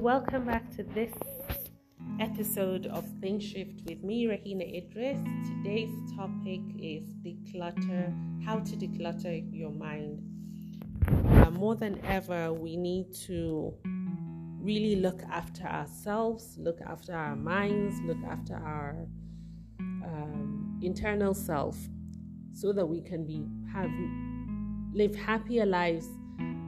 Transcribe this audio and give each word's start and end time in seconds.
welcome 0.00 0.46
back 0.46 0.74
to 0.74 0.82
this 0.82 1.12
episode 2.20 2.86
of 2.86 3.06
Think 3.20 3.42
Shift 3.42 3.82
with 3.84 4.02
me, 4.02 4.24
Rahina 4.24 4.62
Idris. 4.62 5.18
Today's 5.46 5.90
topic 6.16 6.62
is 6.78 7.04
declutter, 7.22 8.10
how 8.42 8.60
to 8.60 8.76
declutter 8.76 9.46
your 9.52 9.70
mind. 9.70 10.22
Uh, 11.06 11.50
more 11.50 11.76
than 11.76 12.02
ever, 12.06 12.50
we 12.50 12.78
need 12.78 13.12
to 13.26 13.74
really 14.62 14.96
look 14.96 15.22
after 15.30 15.64
ourselves, 15.64 16.56
look 16.56 16.78
after 16.86 17.12
our 17.12 17.36
minds, 17.36 18.00
look 18.06 18.24
after 18.26 18.54
our 18.54 19.06
um, 19.78 20.80
internal 20.82 21.34
self, 21.34 21.76
so 22.54 22.72
that 22.72 22.86
we 22.86 23.02
can 23.02 23.26
be 23.26 23.44
have 23.70 23.90
live 24.94 25.14
happier 25.14 25.66
lives, 25.66 26.08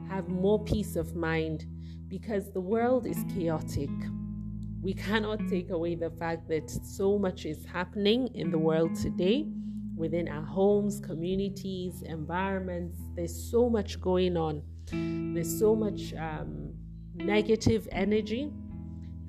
have 0.07 0.29
more 0.29 0.63
peace 0.63 0.95
of 0.95 1.15
mind 1.15 1.65
because 2.13 2.51
the 2.51 2.61
world 2.61 3.07
is 3.07 3.25
chaotic. 3.33 3.89
We 4.83 4.93
cannot 4.93 5.39
take 5.49 5.71
away 5.71 5.95
the 5.95 6.11
fact 6.11 6.47
that 6.49 6.69
so 6.69 7.17
much 7.17 7.43
is 7.47 7.65
happening 7.65 8.29
in 8.35 8.51
the 8.51 8.57
world 8.59 8.93
today 8.93 9.47
within 9.95 10.27
our 10.27 10.45
homes, 10.45 10.99
communities, 10.99 12.03
environments. 12.05 12.99
There's 13.15 13.35
so 13.49 13.67
much 13.67 13.99
going 13.99 14.37
on. 14.37 14.61
There's 14.91 15.57
so 15.57 15.75
much 15.75 16.13
um, 16.13 16.75
negative 17.15 17.87
energy. 17.91 18.51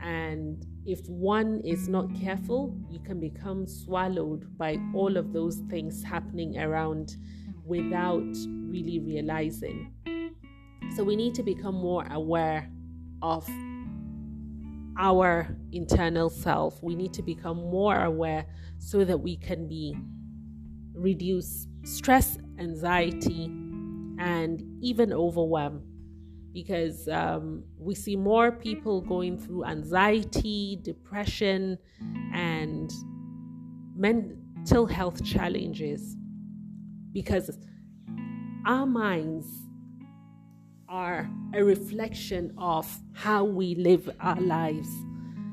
And 0.03 0.63
if 0.85 1.09
one 1.09 1.63
is 1.65 1.89
not 1.89 2.15
careful, 2.15 2.79
you 2.91 2.99
can 2.99 3.19
become 3.19 3.67
swallowed 3.67 4.59
by 4.59 4.77
all 4.95 5.17
of 5.17 5.33
those 5.33 5.57
things 5.71 6.03
happening 6.03 6.59
around 6.59 7.17
without 7.65 8.37
really 8.69 8.99
realizing. 8.99 9.91
So 10.97 11.05
we 11.05 11.17
need 11.17 11.35
to 11.35 11.43
become 11.43 11.75
more 11.75 12.07
aware 12.11 12.71
of 13.23 13.49
our 14.99 15.57
internal 15.73 16.31
self. 16.31 16.83
We 16.83 16.95
need 16.95 17.13
to 17.15 17.23
become 17.23 17.57
more 17.57 18.05
aware 18.05 18.47
so 18.79 19.05
that 19.05 19.19
we 19.19 19.37
can 19.37 19.67
be 19.69 19.97
reduce 20.95 21.67
stress, 21.85 22.39
anxiety, 22.59 23.47
and 24.19 24.63
even 24.81 25.13
overwhelm. 25.13 25.83
Because 26.53 27.09
um, 27.09 27.65
we 27.77 27.97
see 27.97 28.15
more 28.15 28.53
people 28.53 29.01
going 29.01 29.37
through 29.37 29.65
anxiety, 29.65 30.79
depression, 30.83 31.77
and 32.33 32.93
mental 33.97 34.87
health 34.87 35.25
challenges 35.25 36.17
because 37.13 37.59
our 38.67 38.87
minds 38.87 39.47
are 40.89 41.29
a 41.55 41.63
reflection 41.63 42.53
of 42.59 42.87
how 43.13 43.45
we 43.45 43.75
live 43.75 44.11
our 44.21 44.41
lives. 44.41 44.89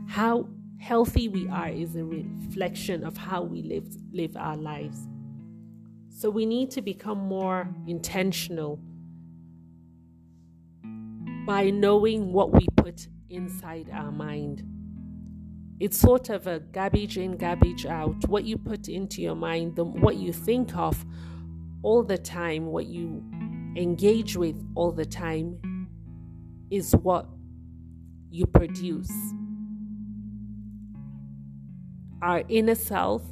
How 0.08 0.48
healthy 0.80 1.28
we 1.28 1.48
are 1.48 1.70
is 1.70 1.96
a 1.96 2.04
reflection 2.04 3.04
of 3.04 3.16
how 3.18 3.44
we 3.44 3.62
live, 3.62 3.88
live 4.12 4.36
our 4.36 4.58
lives. 4.58 5.08
So 6.10 6.30
we 6.30 6.46
need 6.46 6.72
to 6.72 6.82
become 6.82 7.18
more 7.18 7.68
intentional 7.88 8.80
by 11.46 11.70
knowing 11.70 12.34
what 12.34 12.52
we 12.52 12.68
put 12.76 13.08
inside 13.30 13.90
our 13.92 14.12
mind. 14.12 14.64
It's 15.80 15.98
sort 15.98 16.30
of 16.30 16.46
a 16.46 16.60
garbage 16.60 17.18
in, 17.18 17.38
garbage 17.38 17.86
out. 17.86 18.28
What 18.28 18.44
you 18.44 18.58
put 18.58 18.88
into 18.88 19.22
your 19.22 19.36
mind, 19.36 19.76
the, 19.76 19.84
what 19.84 20.18
you 20.18 20.32
think 20.32 20.76
of 20.76 21.04
all 21.82 22.04
the 22.04 22.18
time, 22.18 22.68
what 22.68 22.86
you 22.86 23.24
engage 23.76 24.36
with 24.36 24.62
all 24.76 24.92
the 24.92 25.06
time 25.06 25.60
is 26.70 26.94
what 26.94 27.28
you 28.30 28.46
produce. 28.46 29.12
Our 32.22 32.44
inner 32.50 32.76
self, 32.76 33.24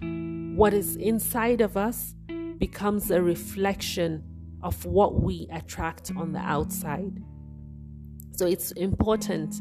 what 0.00 0.74
is 0.74 0.96
inside 0.96 1.60
of 1.60 1.76
us, 1.76 2.14
becomes 2.58 3.10
a 3.10 3.22
reflection 3.22 4.24
of 4.62 4.84
what 4.84 5.20
we 5.20 5.48
attract 5.52 6.10
on 6.16 6.32
the 6.32 6.40
outside. 6.40 7.22
So 8.32 8.46
it's 8.46 8.72
important 8.72 9.54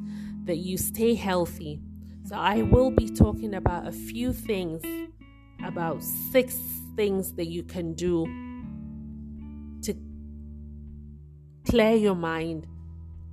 that 0.46 0.58
you 0.58 0.78
stay 0.78 1.14
healthy. 1.16 1.82
So 2.24 2.36
I 2.36 2.64
will 2.64 2.92
be 2.92 3.10
talking 3.10 3.56
about 3.56 3.88
a 3.88 3.92
few 3.92 4.34
things, 4.34 4.82
about 5.64 6.02
six 6.02 6.58
things 6.96 7.34
that 7.34 7.48
you 7.48 7.64
can 7.64 7.94
do 7.94 8.26
clear 11.66 11.96
your 11.96 12.16
mind 12.16 12.68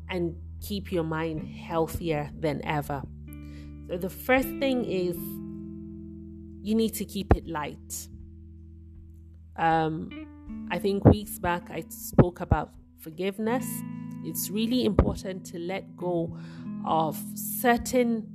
and 0.09 0.37
keep 0.61 0.93
your 0.93 1.05
mind 1.05 1.47
healthier 1.49 2.31
than 2.39 2.65
ever. 2.65 3.03
So, 3.89 3.97
the 3.97 4.11
first 4.11 4.49
thing 4.61 4.85
is 4.85 5.17
you 6.63 6.75
need 6.75 6.95
to 6.95 7.05
keep 7.05 7.35
it 7.35 7.47
light. 7.47 8.09
Um, 9.57 10.69
I 10.71 10.79
think 10.79 11.05
weeks 11.05 11.39
back 11.39 11.71
I 11.71 11.85
spoke 11.89 12.41
about 12.41 12.73
forgiveness. 13.01 13.67
It's 14.25 14.51
really 14.51 14.85
important 14.85 15.45
to 15.47 15.59
let 15.59 15.97
go 15.97 16.37
of 16.87 17.21
certain 17.35 18.27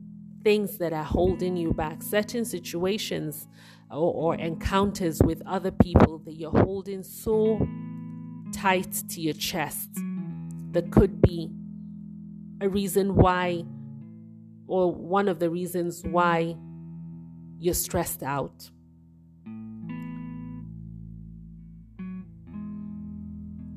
things 0.43 0.77
that 0.77 0.93
are 0.93 1.03
holding 1.03 1.57
you 1.57 1.73
back, 1.73 2.03
certain 2.03 2.45
situations 2.45 3.47
or, 3.89 4.13
or 4.13 4.35
encounters 4.35 5.21
with 5.23 5.41
other 5.45 5.71
people 5.71 6.19
that 6.19 6.33
you're 6.33 6.51
holding 6.51 7.03
so 7.03 7.57
tight 8.57 8.91
to 9.07 9.21
your 9.21 9.35
chest 9.35 9.89
that 10.71 10.91
could 10.91 11.21
be 11.21 11.51
a 12.59 12.67
reason 12.67 13.15
why, 13.15 13.63
or 14.65 14.91
one 14.91 15.27
of 15.27 15.37
the 15.39 15.49
reasons 15.49 16.03
why 16.03 16.55
you're 17.59 17.75
stressed 17.75 18.23
out. 18.23 18.71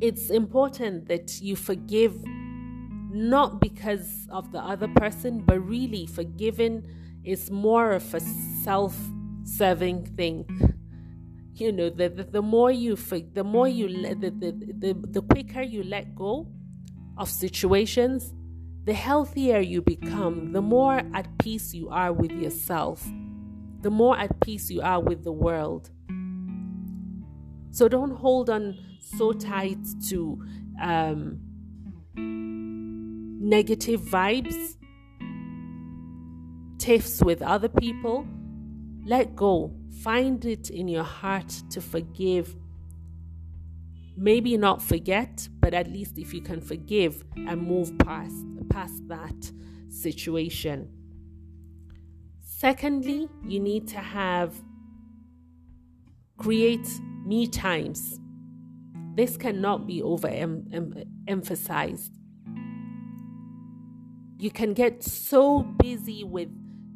It's 0.00 0.30
important 0.30 1.08
that 1.08 1.42
you 1.42 1.56
forgive 1.56 2.16
not 3.12 3.60
because 3.60 4.26
of 4.30 4.50
the 4.50 4.60
other 4.60 4.88
person, 4.88 5.40
but 5.40 5.60
really 5.60 6.06
forgiving 6.06 6.86
is 7.22 7.50
more 7.50 7.90
of 7.92 8.14
a 8.14 8.20
self 8.64 8.96
serving 9.44 10.06
thing 10.16 10.46
you 11.60 11.72
know 11.72 11.90
the, 11.90 12.08
the, 12.08 12.24
the 12.24 12.42
more 12.42 12.70
you 12.70 12.96
the 12.96 13.44
more 13.44 13.68
you 13.68 13.88
let 13.88 14.20
the, 14.20 14.30
the, 14.30 14.52
the, 14.78 14.94
the 15.10 15.22
quicker 15.22 15.62
you 15.62 15.82
let 15.82 16.14
go 16.14 16.50
of 17.18 17.28
situations 17.28 18.32
the 18.84 18.94
healthier 18.94 19.60
you 19.60 19.82
become 19.82 20.52
the 20.52 20.62
more 20.62 21.02
at 21.14 21.26
peace 21.38 21.74
you 21.74 21.88
are 21.90 22.12
with 22.12 22.32
yourself 22.32 23.06
the 23.82 23.90
more 23.90 24.18
at 24.18 24.40
peace 24.40 24.70
you 24.70 24.82
are 24.82 25.00
with 25.00 25.24
the 25.24 25.32
world. 25.32 25.90
So 27.70 27.88
don't 27.88 28.10
hold 28.10 28.50
on 28.50 28.76
so 29.00 29.32
tight 29.32 29.78
to 30.08 30.42
um, 30.82 31.38
negative 32.16 34.00
vibes 34.02 34.76
tiffs 36.78 37.22
with 37.22 37.42
other 37.42 37.68
people. 37.68 38.26
Let 39.04 39.34
go 39.34 39.74
Find 40.02 40.44
it 40.44 40.70
in 40.70 40.88
your 40.88 41.04
heart 41.04 41.48
to 41.70 41.80
forgive. 41.80 42.54
Maybe 44.16 44.56
not 44.56 44.82
forget, 44.82 45.48
but 45.60 45.74
at 45.74 45.88
least 45.88 46.18
if 46.18 46.32
you 46.32 46.40
can 46.40 46.60
forgive 46.60 47.24
and 47.36 47.62
move 47.62 47.96
past, 47.98 48.44
past 48.68 49.06
that 49.08 49.52
situation. 49.88 50.88
Secondly, 52.40 53.28
you 53.44 53.60
need 53.60 53.88
to 53.88 53.98
have 53.98 54.54
create 56.40 56.88
me 57.26 57.46
times. 57.46 58.18
This 59.14 59.36
cannot 59.36 59.86
be 59.86 60.00
overemphasized. 60.00 62.10
You 64.38 64.50
can 64.50 64.72
get 64.72 65.02
so 65.02 65.62
busy 65.62 66.24
with 66.24 66.48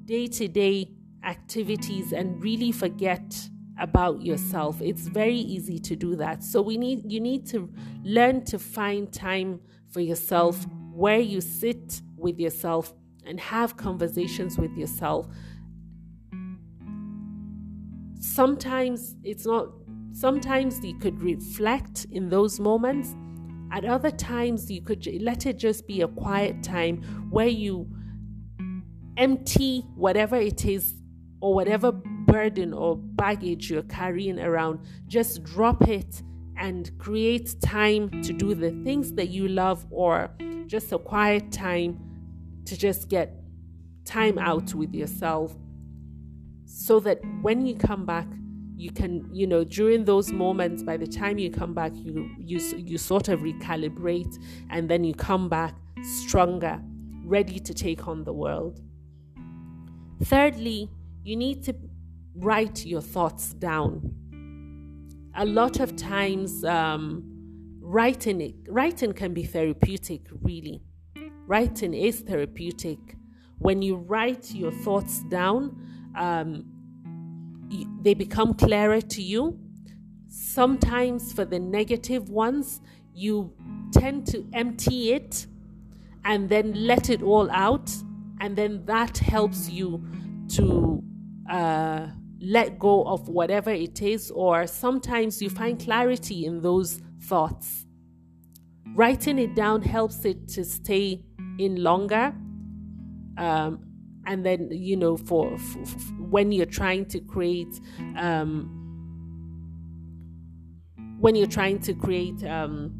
day 0.07 0.27
to 0.29 0.49
day 0.49 0.94
activities 1.25 2.13
and 2.13 2.43
really 2.43 2.73
forget 2.73 3.49
about 3.79 4.23
yourself. 4.23 4.81
It's 4.81 5.09
very 5.09 5.37
easy 5.37 5.79
to 5.81 5.97
do 5.97 6.17
that. 6.17 6.43
So 6.43 6.63
we 6.63 6.77
need 6.77 7.11
you 7.11 7.21
need 7.21 7.47
to 7.47 7.73
learn 8.03 8.45
to 8.47 8.59
find 8.59 9.13
time 9.13 9.61
for 9.91 10.01
yourself 10.01 10.67
where 10.93 11.19
you 11.19 11.41
sit 11.41 12.01
with 12.17 12.39
yourself 12.39 12.93
and 13.27 13.41
have 13.41 13.77
conversations 13.77 14.59
with 14.59 14.77
yourself. 14.77 15.27
Sometimes 18.21 19.17
it's 19.25 19.47
not 19.47 19.69
sometimes 20.13 20.85
you 20.85 20.97
could 20.99 21.21
reflect 21.23 22.07
in 22.13 22.29
those 22.29 22.61
moments. 22.61 23.15
At 23.73 23.85
other 23.85 24.11
times 24.11 24.71
you 24.71 24.83
could 24.83 25.05
let 25.21 25.47
it 25.47 25.59
just 25.59 25.87
be 25.89 26.03
a 26.03 26.09
quiet 26.09 26.63
time 26.63 27.03
where 27.31 27.49
you 27.49 27.89
empty 29.17 29.81
whatever 29.97 30.37
it 30.37 30.65
is 30.65 30.95
or 31.41 31.55
whatever 31.55 31.93
burden 31.93 32.73
or 32.73 32.97
baggage 32.97 33.71
you're 33.71 33.83
carrying 33.83 34.39
around, 34.41 34.81
just 35.07 35.43
drop 35.45 35.89
it 35.89 36.23
and 36.57 36.97
create 36.99 37.55
time 37.61 38.09
to 38.23 38.33
do 38.33 38.55
the 38.55 38.71
things 38.85 39.13
that 39.13 39.29
you 39.29 39.49
love 39.49 39.85
or 39.91 40.31
just 40.67 40.93
a 40.93 40.99
quiet 40.99 41.51
time 41.51 42.01
to 42.65 42.77
just 42.77 43.09
get 43.09 43.35
time 44.05 44.39
out 44.39 44.75
with 44.75 44.95
yourself 44.95 45.57
so 46.65 47.01
that 47.01 47.21
when 47.43 47.67
you 47.67 47.75
come 47.75 48.07
back 48.07 48.27
you 48.77 48.91
can 48.91 49.29
you 49.33 49.47
know 49.47 49.65
during 49.65 50.05
those 50.05 50.33
moments 50.33 50.83
by 50.83 50.97
the 50.97 51.07
time 51.07 51.39
you 51.39 51.51
come 51.51 51.75
back 51.75 51.93
you 51.95 52.29
you 52.39 52.59
you 52.77 52.99
sort 52.99 53.29
of 53.29 53.41
recalibrate 53.41 54.39
and 54.71 54.89
then 54.89 55.05
you 55.05 55.15
come 55.15 55.49
back 55.49 55.75
stronger 56.03 56.81
ready 57.25 57.59
to 57.59 57.73
take 57.73 58.07
on 58.07 58.23
the 58.25 58.33
world. 58.33 58.81
Thirdly 60.23 60.91
you 61.25 61.37
need 61.37 61.63
to 61.65 61.75
write 62.35 62.85
your 62.85 63.01
thoughts 63.01 63.55
down. 63.55 64.13
A 65.37 65.45
lot 65.45 65.81
of 65.81 65.97
times 65.97 66.65
um, 66.65 67.25
writing 67.81 68.41
it 68.41 68.55
writing 68.69 69.13
can 69.13 69.35
be 69.35 69.45
therapeutic 69.45 70.23
really. 70.43 70.83
Writing 71.47 71.95
is 71.95 72.21
therapeutic. 72.21 72.99
When 73.59 73.83
you 73.83 73.97
write 73.97 74.55
your 74.55 74.73
thoughts 74.73 75.23
down 75.25 75.81
um, 76.17 76.67
they 78.03 78.15
become 78.15 78.55
clearer 78.55 79.01
to 79.01 79.23
you. 79.23 79.59
Sometimes 80.29 81.33
for 81.33 81.45
the 81.45 81.59
negative 81.59 82.29
ones, 82.29 82.81
you 83.15 83.53
tend 83.93 84.27
to 84.29 84.47
empty 84.53 85.13
it 85.13 85.47
and 86.25 86.49
then 86.49 86.73
let 86.75 87.11
it 87.11 87.23
all 87.23 87.51
out, 87.51 87.91
and 88.41 88.57
then 88.57 88.85
that 88.87 89.19
helps 89.19 89.69
you 89.69 90.05
to 90.49 91.03
uh, 91.51 92.09
let 92.41 92.79
go 92.79 93.05
of 93.05 93.29
whatever 93.29 93.71
it 93.71 94.03
is, 94.03 94.31
or 94.31 94.67
sometimes 94.67 95.41
you 95.41 95.51
find 95.51 95.79
clarity 95.79 96.45
in 96.45 96.61
those 96.61 97.01
thoughts. 97.23 97.87
Writing 98.95 99.39
it 99.39 99.55
down 99.55 99.83
helps 99.83 100.25
it 100.25 100.49
to 100.49 100.65
stay 100.65 101.25
in 101.59 101.83
longer. 101.83 102.35
Um, 103.37 103.85
and 104.27 104.45
then 104.45 104.69
you 104.71 104.97
know 104.97 105.17
for, 105.17 105.57
for, 105.59 105.85
for 105.85 105.99
when 106.31 106.53
you're 106.53 106.67
trying 106.67 107.05
to 107.07 107.21
create 107.21 107.81
um, 108.17 108.71
when 111.21 111.35
you're 111.35 111.47
trying 111.47 111.79
to 111.81 111.95
create 111.95 112.43
um, 112.45 112.93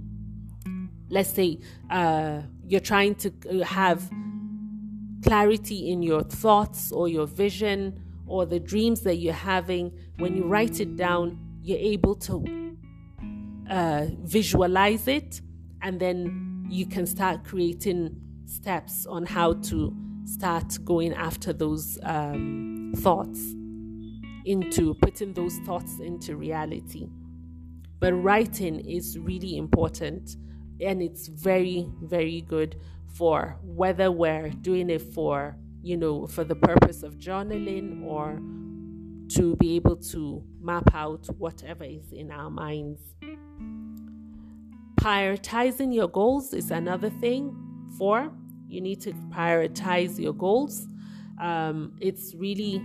let's 1.11 1.31
say 1.31 1.59
uh, 1.91 2.43
you're 2.67 2.81
trying 2.81 3.15
to 3.15 3.33
uh, 3.51 3.65
have 3.65 4.11
clarity 5.23 5.91
in 5.91 6.03
your 6.03 6.23
thoughts 6.23 6.93
or 6.93 7.09
your 7.09 7.27
vision 7.27 8.04
or 8.27 8.47
the 8.47 8.61
dreams 8.61 9.03
that 9.03 9.17
you're 9.17 9.33
having 9.33 9.93
when 10.19 10.37
you 10.37 10.45
write 10.45 10.81
it 10.81 10.97
down 10.97 11.39
you're 11.63 11.79
able 11.79 12.15
to 12.15 12.77
uh, 13.71 14.07
visualize 14.21 15.09
it 15.09 15.41
and 15.83 15.99
then 15.99 16.67
you 16.69 16.87
can 16.87 17.07
start 17.07 17.45
creating 17.45 18.15
steps 18.47 19.07
on 19.07 19.25
how 19.25 19.55
to 19.55 19.95
start 20.25 20.79
going 20.85 21.13
after 21.15 21.53
those 21.53 21.99
um, 22.03 22.93
thoughts, 22.97 23.55
into 24.45 24.95
putting 24.95 25.33
those 25.33 25.59
thoughts 25.59 26.01
into 26.01 26.37
reality. 26.37 27.09
But 28.01 28.13
writing 28.15 28.81
is 28.81 29.19
really 29.19 29.57
important 29.57 30.37
and 30.81 31.01
it's 31.01 31.29
very, 31.29 31.89
very 32.03 32.43
good 32.43 32.77
for 33.07 33.59
whether 33.63 34.11
we're 34.11 34.51
doing 34.51 34.91
it 34.91 35.01
for, 35.01 35.57
you 35.85 35.97
know, 35.97 36.27
for 36.27 36.45
the 36.45 36.57
purpose 36.57 37.03
of 37.03 37.19
journaling 37.19 38.03
or 38.03 38.41
to 39.29 39.55
be 39.57 39.77
able 39.77 39.97
to 39.97 40.43
map 40.61 40.95
out 40.95 41.27
whatever 41.39 41.85
is 41.85 42.13
in 42.13 42.31
our 42.31 42.51
minds. 42.51 43.01
Prioritizing 45.01 45.95
your 45.95 46.09
goals 46.09 46.55
is 46.55 46.71
another 46.71 47.11
thing 47.11 47.55
for 47.99 48.33
you 48.67 48.81
need 48.81 49.01
to 49.03 49.13
prioritize 49.31 50.19
your 50.19 50.33
goals. 50.33 50.89
Um, 51.41 51.97
it's 52.01 52.35
really 52.35 52.83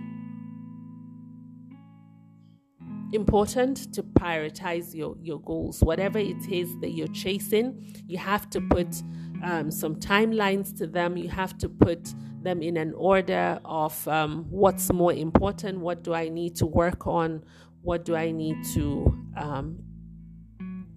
important 3.12 3.92
to 3.94 4.04
prioritize 4.04 4.94
your, 4.94 5.16
your 5.22 5.40
goals. 5.40 5.82
Whatever 5.82 6.20
it 6.20 6.48
is 6.52 6.70
that 6.82 6.92
you're 6.92 7.08
chasing, 7.08 7.96
you 8.08 8.18
have 8.18 8.50
to 8.52 8.62
put 8.62 9.02
um, 9.44 9.72
some 9.72 9.96
timelines 9.96 10.78
to 10.78 10.86
them. 10.86 11.18
You 11.18 11.30
have 11.30 11.58
to 11.60 11.70
put 11.70 12.14
them 12.42 12.62
in 12.62 12.78
an 12.78 12.94
order 12.94 13.60
of 13.66 14.08
um, 14.08 14.46
what's 14.50 14.92
more 14.92 15.14
important, 15.14 15.80
what 15.80 16.04
do 16.04 16.14
I 16.14 16.30
need 16.30 16.56
to 16.58 16.66
work 16.66 17.08
on, 17.08 17.44
what 17.82 18.06
do 18.06 18.16
I 18.16 18.32
need 18.32 18.58
to 18.74 19.18
um, 19.38 19.80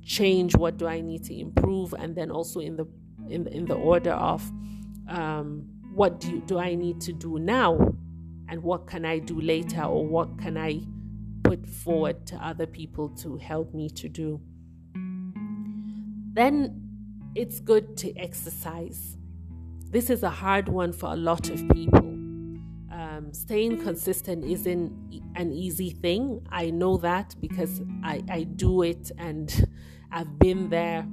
change, 0.05 0.57
what 0.57 0.77
do 0.77 0.87
I 0.87 1.01
need 1.01 1.25
to 1.25 1.39
improve, 1.39 1.95
and 1.95 2.15
then 2.15 2.31
also 2.31 2.61
in 2.61 2.77
the 2.77 2.87
in, 3.29 3.47
in 3.49 3.67
the 3.67 3.75
order 3.75 4.13
of 4.13 4.43
um, 5.09 5.65
what 5.95 6.21
do, 6.21 6.31
you, 6.31 6.43
do 6.47 6.59
I 6.59 6.75
need 6.75 7.01
to 7.03 7.13
do 7.13 7.39
now? 7.39 7.95
And 8.49 8.63
what 8.63 8.87
can 8.87 9.05
I 9.05 9.19
do 9.19 9.41
later? 9.41 9.83
Or 9.83 10.07
what 10.07 10.39
can 10.39 10.59
I 10.59 10.83
put 11.45 11.67
forward 11.67 12.27
to 12.27 12.37
other 12.37 12.67
people 12.67 13.11
to 13.21 13.37
help 13.37 13.73
me 13.73 13.89
to 13.91 14.09
do? 14.09 14.41
Then 16.35 16.83
it's 17.35 17.61
good 17.61 17.97
to 17.99 18.17
exercise. 18.17 19.17
This 19.93 20.09
is 20.09 20.23
a 20.23 20.31
hard 20.31 20.71
one 20.71 20.95
for 20.95 21.13
a 21.13 21.17
lot 21.17 21.51
of 21.51 21.69
people. 21.69 21.99
Um, 22.91 23.29
staying 23.33 23.83
consistent 23.83 24.43
isn't 24.43 24.91
an 25.37 25.53
easy 25.53 25.91
thing. 25.91 26.47
I 26.51 26.71
know 26.71 26.97
that 26.97 27.37
because 27.43 27.83
I, 28.03 28.23
I 28.31 28.45
do 28.45 28.81
it 28.85 29.13
and 29.19 29.69
I've 30.11 30.39
been 30.39 30.71
there 30.71 31.07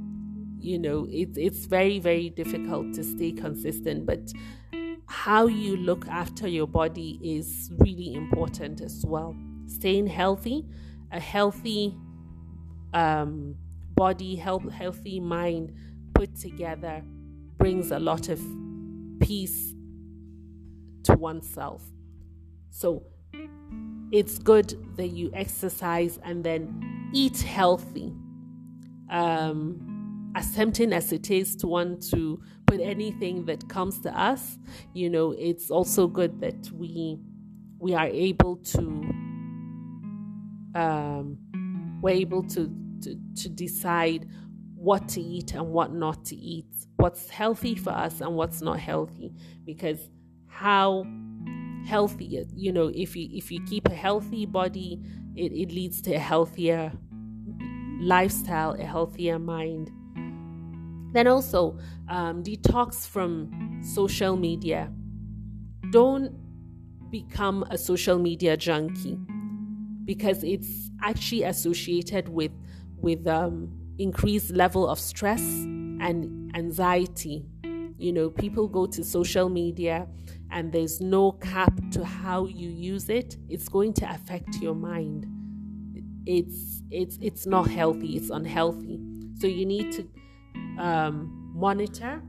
you 0.62 0.78
know 0.78 1.08
it's 1.10 1.38
it's 1.38 1.66
very 1.68 2.00
very 2.00 2.30
difficult 2.30 2.94
to 2.94 3.02
stay 3.02 3.32
consistent 3.32 4.06
but 4.06 4.20
how 5.08 5.48
you 5.48 5.78
look 5.78 6.06
after 6.10 6.50
your 6.50 6.68
body 6.68 7.18
is 7.24 7.72
really 7.78 8.14
important 8.14 8.82
as 8.82 9.06
well 9.06 9.38
staying 9.68 10.06
healthy 10.06 10.66
a 11.14 11.20
healthy 11.20 11.96
um, 12.94 13.56
body 13.96 14.36
health, 14.36 14.70
healthy 14.70 15.18
mind 15.22 15.74
put 16.14 16.36
together 16.36 17.02
brings 17.58 17.92
a 17.92 18.00
lot 18.00 18.28
of 18.28 18.42
peace 19.20 19.74
to 21.04 21.14
oneself. 21.14 21.84
So 22.70 23.04
it's 24.12 24.40
good 24.40 24.76
that 24.98 25.10
you 25.10 25.32
exercise 25.34 26.20
and 26.24 26.44
then 26.44 27.12
eat 27.14 27.42
healthy. 27.42 28.14
Um, 29.10 30.32
as 30.36 30.54
tempting 30.54 30.94
as 30.94 31.12
it 31.12 31.32
is 31.32 31.56
to 31.58 31.68
want 31.68 32.08
to 32.12 32.40
put 32.68 32.80
anything 32.80 33.46
that 33.46 33.68
comes 33.68 34.00
to 34.02 34.20
us, 34.20 34.58
you 34.94 35.10
know, 35.10 35.32
it's 35.32 35.72
also 35.72 36.08
good 36.08 36.40
that 36.42 36.72
we 36.72 37.20
we 37.80 37.94
are 37.96 38.08
able 38.08 38.58
to 38.58 38.82
um, 40.76 41.38
we're 42.02 42.16
able 42.16 42.44
to, 42.44 42.72
to 43.02 43.16
to 43.36 43.50
decide 43.50 44.28
what 44.80 45.08
to 45.10 45.22
eat 45.22 45.54
and 45.54 45.68
what 45.68 45.94
not 45.94 46.26
to 46.26 46.36
eat, 46.36 46.66
what's 46.96 47.30
healthy 47.30 47.76
for 47.76 47.92
us 47.92 48.22
and 48.22 48.36
what's 48.36 48.62
not 48.62 48.80
healthy, 48.80 49.34
because 49.66 50.10
how 50.48 51.06
healthy 51.86 52.46
you 52.54 52.72
know 52.72 52.92
if 52.94 53.16
you 53.16 53.30
if 53.32 53.52
you 53.52 53.64
keep 53.66 53.88
a 53.88 53.94
healthy 53.94 54.46
body 54.46 55.00
it, 55.36 55.52
it 55.54 55.72
leads 55.72 56.02
to 56.02 56.14
a 56.14 56.20
healthier 56.20 56.92
lifestyle 58.02 58.74
a 58.74 58.84
healthier 58.84 59.40
mind 59.40 59.90
then 61.14 61.28
also 61.28 61.78
um, 62.08 62.44
detox 62.44 63.08
from 63.08 63.82
social 63.84 64.36
media. 64.36 64.92
Don't 65.92 66.32
become 67.10 67.64
a 67.72 67.78
social 67.78 68.20
media 68.20 68.56
junkie 68.56 69.18
because 70.06 70.44
it's 70.44 70.92
actually 71.02 71.44
associated 71.44 72.30
with 72.30 72.52
with 72.98 73.26
um, 73.26 73.72
increased 74.00 74.52
level 74.52 74.88
of 74.90 75.00
stress 75.00 75.42
and 75.42 76.52
anxiety. 76.56 77.46
You 77.98 78.14
know, 78.14 78.30
people 78.30 78.68
go 78.68 78.86
to 78.88 79.04
social 79.04 79.50
media 79.50 80.08
and 80.52 80.72
there's 80.72 81.02
no 81.02 81.34
cap 81.34 81.74
to 81.92 82.06
how 82.06 82.46
you 82.46 82.70
use 82.70 83.10
it. 83.10 83.38
It's 83.50 83.68
going 83.68 83.94
to 83.94 84.10
affect 84.10 84.56
your 84.56 84.74
mind. 84.74 85.28
It's 86.26 86.82
it's 86.90 87.18
it's 87.22 87.46
not 87.46 87.70
healthy. 87.70 88.16
It's 88.16 88.30
unhealthy. 88.30 89.00
So 89.40 89.48
you 89.48 89.66
need 89.66 89.92
to 89.94 90.08
um, 90.82 91.52
monitor. 91.54 92.22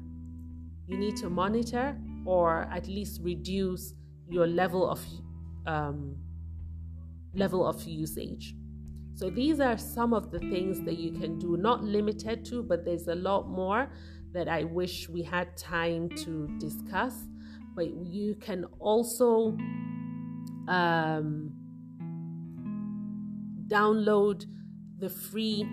You 0.89 0.99
need 0.99 1.17
to 1.19 1.31
monitor 1.31 1.97
or 2.25 2.69
at 2.73 2.89
least 2.89 3.21
reduce 3.23 3.95
your 4.29 4.47
level 4.47 4.91
of 4.91 5.01
um, 5.67 6.17
level 7.35 7.67
of 7.67 7.83
usage. 7.85 8.55
So 9.15 9.29
these 9.29 9.61
are 9.61 9.77
some 9.77 10.15
of 10.15 10.31
the 10.31 10.39
things 10.39 10.81
that 10.83 10.99
you 10.99 11.13
can 11.13 11.39
do, 11.39 11.57
not 11.57 11.85
limited 11.85 12.45
to, 12.47 12.63
but 12.63 12.85
there's 12.85 13.09
a 13.09 13.15
lot 13.15 13.49
more 13.49 13.91
that 14.33 14.49
I 14.49 14.65
wish 14.65 15.09
we 15.09 15.23
had 15.23 15.57
time 15.57 16.09
to 16.25 16.49
discuss. 16.59 17.15
But 17.75 17.89
you 18.07 18.35
can 18.37 18.65
also 18.79 19.57
um, 20.69 21.53
download 23.67 24.47
the 24.99 25.09
free 25.09 25.67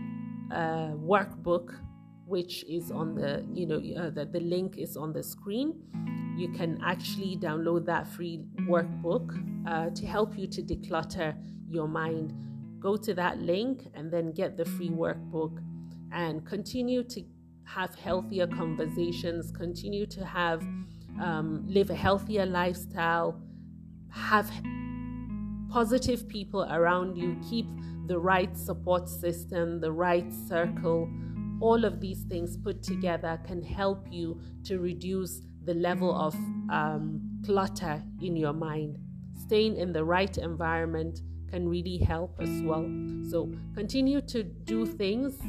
uh, 0.51 0.91
workbook 0.95 1.75
which 2.25 2.65
is 2.65 2.91
on 2.91 3.15
the 3.15 3.45
you 3.53 3.65
know 3.65 3.81
uh, 4.01 4.09
the, 4.09 4.25
the 4.25 4.39
link 4.39 4.77
is 4.77 4.97
on 4.97 5.13
the 5.13 5.23
screen 5.23 5.73
you 6.37 6.49
can 6.49 6.79
actually 6.83 7.37
download 7.37 7.85
that 7.85 8.05
free 8.05 8.45
workbook 8.67 9.27
uh, 9.67 9.89
to 9.91 10.05
help 10.05 10.37
you 10.37 10.45
to 10.45 10.61
declutter 10.61 11.35
your 11.69 11.87
mind 11.87 12.33
go 12.79 12.95
to 12.95 13.13
that 13.13 13.39
link 13.39 13.87
and 13.93 14.11
then 14.11 14.31
get 14.31 14.57
the 14.57 14.65
free 14.65 14.89
workbook 14.89 15.57
and 16.11 16.45
continue 16.45 17.03
to 17.03 17.23
have 17.63 17.95
healthier 17.95 18.47
conversations 18.47 19.51
continue 19.51 20.05
to 20.05 20.23
have 20.25 20.61
um, 21.21 21.63
live 21.67 21.89
a 21.89 21.95
healthier 21.95 22.45
lifestyle 22.45 23.41
have 24.09 24.49
positive 25.69 26.27
people 26.27 26.63
around 26.71 27.17
you 27.17 27.35
keep 27.49 27.67
the 28.07 28.17
right 28.17 28.55
support 28.57 29.09
system 29.09 29.81
the 29.81 29.91
right 29.91 30.31
circle 30.47 31.09
all 31.59 31.85
of 31.85 31.99
these 31.99 32.23
things 32.23 32.55
put 32.57 32.83
together 32.83 33.39
can 33.45 33.61
help 33.61 34.05
you 34.11 34.39
to 34.63 34.79
reduce 34.79 35.41
the 35.65 35.73
level 35.73 36.15
of 36.15 36.33
um, 36.69 37.21
clutter 37.45 38.01
in 38.21 38.35
your 38.35 38.53
mind. 38.53 38.97
Staying 39.45 39.77
in 39.77 39.91
the 39.91 40.03
right 40.03 40.37
environment 40.37 41.21
can 41.49 41.67
really 41.67 41.97
help 41.97 42.35
as 42.39 42.61
well. 42.61 42.89
So 43.29 43.51
continue 43.73 44.21
to 44.21 44.43
do 44.43 44.85
things 44.85 45.39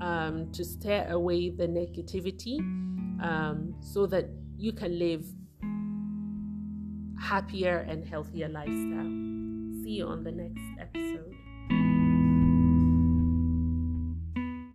um, 0.00 0.50
to 0.52 0.64
steer 0.64 1.06
away 1.10 1.50
the 1.50 1.66
negativity 1.66 2.58
um, 3.22 3.74
so 3.80 4.06
that 4.06 4.26
you 4.56 4.72
can 4.72 4.98
live 4.98 5.24
happier 7.20 7.78
and 7.88 8.04
healthier 8.06 8.48
lifestyle. 8.48 9.10
See 9.82 9.96
you 9.98 10.06
on 10.06 10.24
the 10.24 10.32
next 10.32 10.62
episode. 10.80 11.07